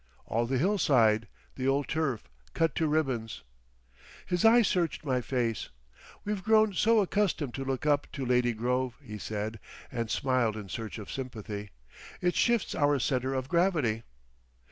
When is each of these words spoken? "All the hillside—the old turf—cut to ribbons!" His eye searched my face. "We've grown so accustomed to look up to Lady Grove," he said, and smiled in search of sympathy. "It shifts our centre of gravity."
"All 0.25 0.47
the 0.47 0.57
hillside—the 0.57 1.67
old 1.67 1.87
turf—cut 1.87 2.73
to 2.73 2.87
ribbons!" 2.87 3.43
His 4.25 4.43
eye 4.43 4.63
searched 4.63 5.05
my 5.05 5.21
face. 5.21 5.69
"We've 6.25 6.43
grown 6.43 6.73
so 6.73 7.01
accustomed 7.01 7.53
to 7.53 7.63
look 7.63 7.85
up 7.85 8.07
to 8.13 8.25
Lady 8.25 8.53
Grove," 8.53 8.97
he 9.03 9.19
said, 9.19 9.59
and 9.91 10.09
smiled 10.09 10.57
in 10.57 10.69
search 10.69 10.97
of 10.97 11.11
sympathy. 11.11 11.69
"It 12.19 12.33
shifts 12.33 12.73
our 12.73 12.97
centre 12.97 13.35
of 13.35 13.47
gravity." 13.47 14.01